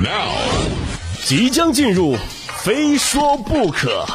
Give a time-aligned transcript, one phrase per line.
[0.00, 0.30] Now，
[1.24, 2.16] 即将进入，
[2.58, 4.06] 非说不可。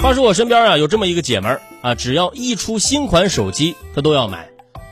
[0.00, 4.48] 话说我身边啊有这么一个姐们儿啊，只要一出新款手机，她都要买。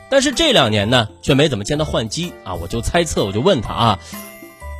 [0.09, 2.53] 但是这两年呢，却没怎么见她换机啊。
[2.53, 3.99] 我就猜测，我就问她啊，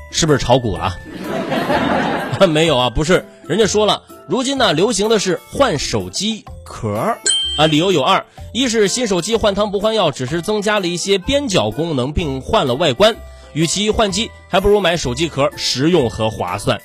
[0.09, 0.95] 是不是炒股了？
[2.47, 3.25] 没有啊，不是。
[3.45, 4.01] 人家说了，
[4.32, 7.20] 如今呢流行的是换手机壳儿
[7.58, 13.17] 啊，理由有二：一是新手机换汤不换药，只是增加了一些边角功能，并换了外观，
[13.52, 16.81] 与其换机，还不如买手机壳实用和划算。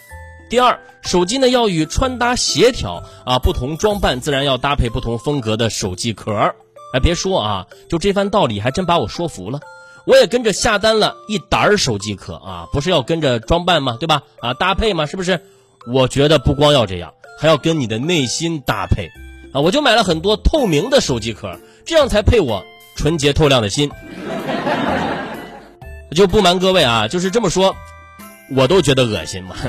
[0.51, 6.57] 第二，手机呢要与穿搭协调啊，不同装扮自然要搭配不同风格的手机壳儿。
[6.95, 9.61] 哎，别说啊，就这番道理还真把我说服了。
[10.05, 13.99] 我也跟着下单了一沓儿手机壳啊，不是要跟着装扮吗？
[14.01, 14.25] 对吧？
[14.41, 15.41] 啊，搭配嘛，是不是？
[15.89, 19.11] 我觉得不光要这样，还要跟你的内心搭配
[19.53, 19.61] 啊！
[19.61, 22.65] 我就买了很多透明的手机壳，这样才配我
[22.97, 23.91] 纯洁透亮的心。
[26.13, 27.77] 就不瞒各位啊，就是这么说。
[28.49, 29.57] 我都觉得恶心嘛！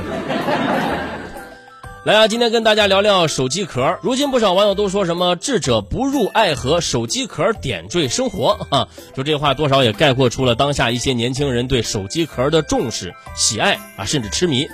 [2.06, 3.98] 来啊，今天跟大家聊聊手机壳。
[4.02, 8.88] 如今不少网友都说什么“智者不入爱河”，手机壳点缀生活啊！
[9.14, 14.70] 就这话多少也概括出了当下一些年轻人对手机壳的重视、喜爱啊，甚至痴迷。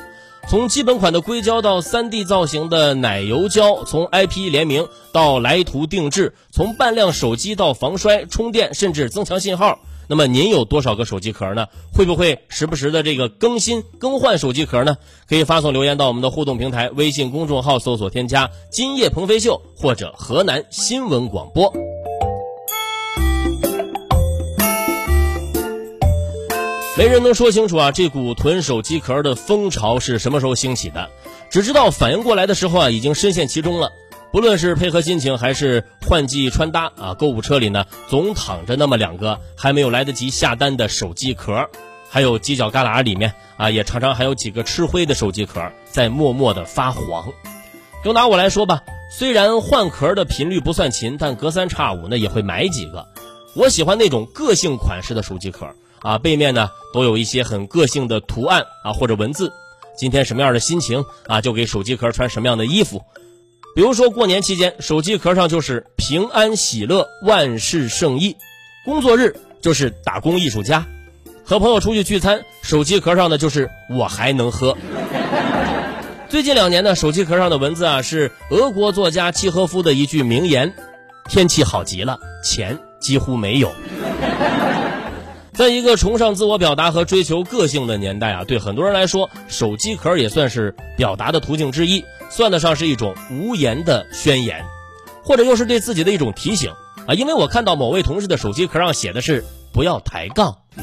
[0.50, 9.80] 从基本款的硅胶到 3D 造型的奶油胶，从 IP 联名到来图定制，从半亮手机到防摔、充电，甚至增强信号。
[10.08, 11.66] 那么您有多少个手机壳呢？
[11.94, 14.98] 会不会时不时的这个更新更换手机壳呢？
[15.28, 21.74] 可以发送留言到我们的互动平台微信公众号，搜索添加“今夜鹏飞秀”或者“河南新闻广播”。
[26.96, 31.10] 没人能说清楚啊，这股囤手机壳的风潮是什么时候兴起的？
[31.50, 33.92] 只知道反应过来的时候啊，已经深陷其中了。
[34.32, 41.68] 不论是配合心情还是换季穿搭啊，购物车里呢总躺着那么两个还没有来得及下单的手机壳，
[42.12, 47.34] 还有犄角旮旯里面啊也常常还有几个吃灰的手机壳在默默的发黄。
[48.04, 53.08] 就拿我来说吧，虽然换壳的频率不算勤，但隔三差五呢也会买几个。
[53.56, 55.68] 我喜欢那种个性款式的手机壳
[56.04, 59.52] 啊，背面呢都有一些很个性的图案啊或者文字。
[59.98, 63.04] 今天什么样的心情啊，就给手机壳穿什么样的衣服。
[63.76, 68.36] 比如说过年期间，手机壳上就是平安喜乐、万事胜意；
[68.86, 70.84] 工作日就是打工艺术家；
[71.44, 74.78] 和朋友出去聚餐，手机壳上的就是我还能喝。
[76.30, 80.74] 最近两年呢，手机壳上的文字啊是俄国作家契诃夫的一句名言
[81.30, 83.72] ：“天气好极了，钱几乎没有。”
[85.54, 92.04] 在一个崇尚自我表达和追求个性的年代啊，对很多人来说，手机壳也算是表达的途径之一。
[92.32, 94.66] 算得上是一种无言的宣言，
[95.24, 96.72] 或者又是对自己的一种提醒
[97.06, 97.14] 啊！
[97.14, 100.58] 因为我看到某位同事的手机壳上写的是“不要抬杠”。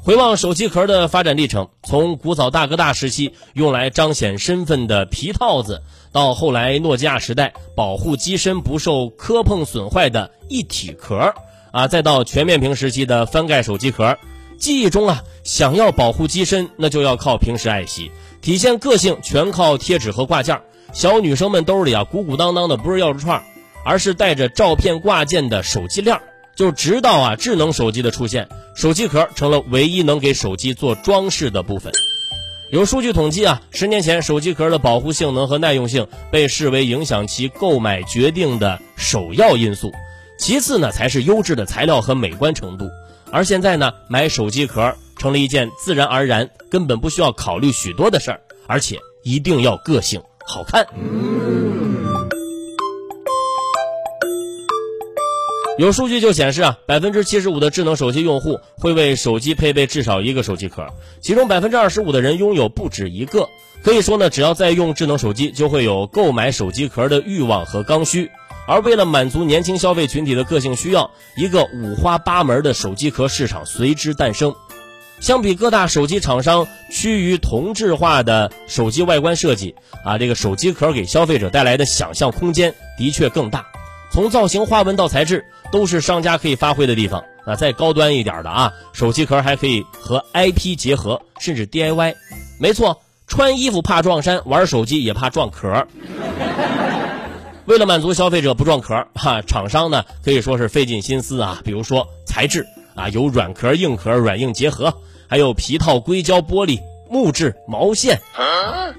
[0.00, 11.34] 回望手机壳的发展历程，从古早大哥大时期用来彰显身份的皮套子，到后来诺基亚时代保护机身不受磕碰损坏的一体壳，
[11.76, 14.16] 啊，再到全面屏时期的翻盖手机壳，
[14.56, 18.10] 记忆中啊，想要保护机身，那就要靠平时爱惜。
[18.40, 20.58] 体现个性全靠贴纸和挂件
[20.94, 23.44] 小女生们兜里啊鼓鼓当当的不是钥匙串，
[23.84, 26.18] 而是带着照片挂件的手机链
[26.54, 31.92] 就直到啊智能手机的出现，手机壳成了唯一能给手机做装饰的部分。
[32.70, 39.92] 有数据统计啊，十年前手机壳的保护性能和耐用性被视为影响其购买决定的首要因素，
[40.38, 42.88] 其次呢才是优质的材料和美观程度。
[43.30, 44.94] 而现在呢，买手机壳。
[45.18, 50.86] 成了一件自然而然、根本不需要考虑许多的事儿，而且一定要个性、好看。
[55.78, 60.86] 有数据就显示啊，百分之七十五的智能手机用户会为手机配备至少一个手机壳，
[61.22, 63.48] 其中百分之二十五的人拥有不止一个。
[63.82, 68.30] 可以说呢，只要在用智能手机，就会有购买手机壳的欲望和刚需。
[68.66, 74.54] 而为了满足年轻消费群体的个性需要，一个五花八门的手机壳市场随之诞生。
[75.18, 79.74] 相比各大手机厂商趋于同质化的手机外观设计
[80.04, 83.64] 啊，这个手机壳给消费者带来的想象空间的确更大。
[84.12, 87.56] 从造型、花纹到材质，都是商家可以发挥的地方啊。
[87.56, 92.14] 再高端一点的啊，手机壳还可以和 IP 结合，甚至 DIY。
[92.60, 95.86] 没错，穿衣服怕撞衫，玩手机也怕撞壳。
[97.66, 101.60] 为了满足消费者不撞壳， 哈，厂商呢可以说是费尽心思啊。
[101.64, 104.94] 比如说材质啊，有软壳、硬壳、软硬结合。
[105.28, 106.78] 还有皮套、硅胶、玻璃
[107.10, 108.20] 木质、毛线，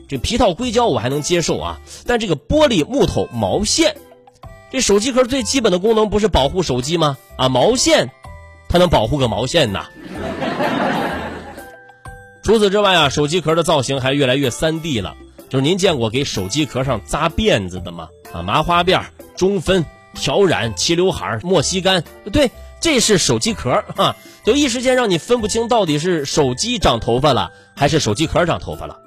[0.10, 3.96] 这皮套、硅胶我还能接受啊，但这个玻璃、木头、毛线，
[4.70, 7.18] 这手机壳最基本的功能不是保护手机吗？
[7.38, 8.12] 啊，毛线，
[8.68, 9.86] 它能保护个毛线呐？
[12.44, 15.16] 除此之外啊，手机壳的造型还越来越三 D 了。
[15.50, 18.10] 就是您见过给手机壳上扎辫子的吗？
[18.34, 19.02] 啊，麻花辫、
[19.36, 22.52] 中分、挑染、齐刘海、莫西干，对，
[22.82, 24.16] 这是手机壳啊。
[24.44, 28.98] 就一时间让你分不清到底是手机长头发了，还是手机壳长头发了。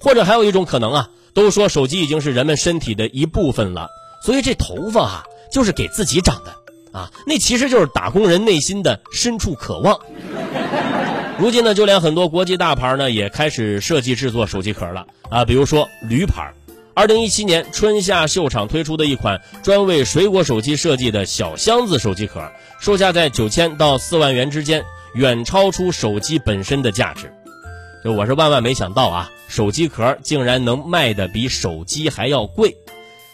[0.00, 3.88] 或者还有一种可能啊，都说手机已经是人们身体的一部分了，
[4.24, 6.52] 所以这头发啊就是给自己长的
[6.98, 10.00] 啊，那其实就是打工人内心的深处渴望。
[11.38, 16.52] 如今呢，就连很多国际大牌呢也开始设计制作手机壳了啊，比如说驴牌。
[16.94, 22.50] 二零一七年春夏秀场推出的一款专为水果手机设计的小箱子手机壳，
[22.80, 27.32] 售价在九千到四万元之间，远超出手机本身的价值。
[28.02, 32.76] 就我是万万没想到啊，手机壳竟然能卖的比手机还要贵。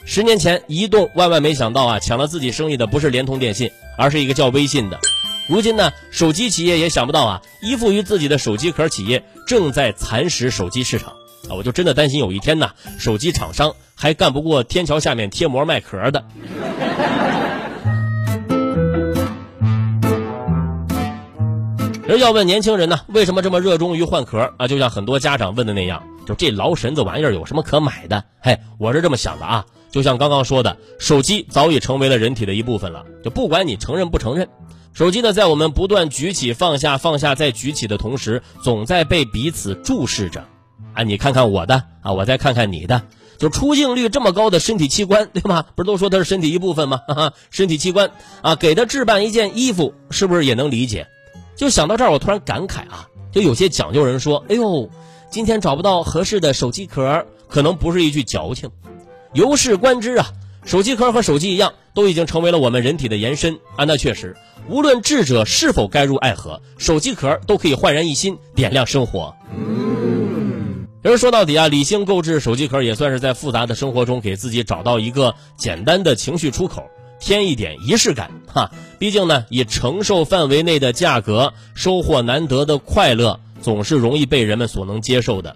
[0.05, 5.01] 十年前，移动万万没想到啊，抢了自己生意的不是联通电信，而是一个叫微信的。
[5.46, 11.11] 如今呢，手机企业也想不到啊，依附于自己的手机壳企业正在蚕食手机市场
[11.50, 11.52] 啊！
[11.56, 16.25] 我就真的担心有一天呢，手机厂商还干不过天桥下面贴膜卖壳的。
[22.08, 24.67] 人要问年轻人呢，为什么这么热衷于换壳啊？
[24.67, 28.25] 就像很多家长问的那样，就这劳神子玩意儿有什么可买的？
[28.41, 29.67] 嘿，我是这么想的啊！
[29.91, 34.49] 就像刚刚说的，手机早已成为了人体的一部分了，就不管你承认不承认。
[34.94, 40.44] 手机呢，在我们不断举起、放下、放下再举起的同时，总在被彼此注视着。
[40.93, 43.02] 啊，你看看我的啊，我再看看你的，
[43.37, 45.64] 就出镜率这么高的身体器官， 对吗？
[45.75, 47.00] 不是都说它是身体一部分吗？
[47.08, 51.08] 哈哈，身体器官啊，给它置办一件衣服，是不是也能理解？
[51.56, 54.88] 就想到这儿，我突然感慨啊，就有些讲究人说：“哎呦，
[55.29, 58.70] 今天找不到合适的手机壳，可能不是一句矫情。”
[59.35, 60.29] 由是观之啊。
[60.64, 63.84] 手机壳和手机一样，都已经成为了我们人体的延伸啊！
[63.84, 64.34] 那确实，
[64.69, 69.34] 无论智者是否该入爱河，手机壳都可以焕然一新，点亮生活。
[71.02, 76.82] 其实说到底啊，理性购置手机壳也算是在复杂的生活中给自己找到一个简单的情绪出口，
[77.20, 78.70] 添一点仪式感哈。
[78.99, 85.55] 毕竟呢，以承受范围内的价格收获难得的快乐，总是容易被人们所能接受的。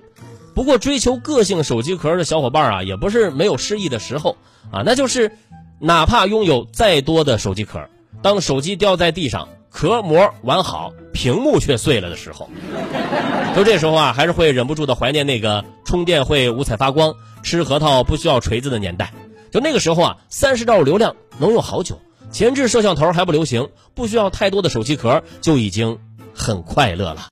[0.58, 4.37] 不过，追求个性手机壳的小伙伴啊，也不是没有失意的时候
[4.72, 4.82] 啊。
[4.84, 5.31] 那就是，
[5.78, 7.88] 哪怕拥有再多的手机壳，
[8.22, 12.50] 当手机掉在地上，壳膜完好，屏幕却碎了的时候，
[13.55, 17.14] 就这时候啊，还是会忍不住的怀念那个充电会五彩发光、
[17.44, 19.12] 吃核桃不需要锤子的年代。
[19.52, 22.00] 就那个时候啊，三十兆流量能用好久，
[22.32, 26.00] 前置摄像头还不流行，不需要太多的手机壳，就已经
[26.34, 27.25] 很快乐了。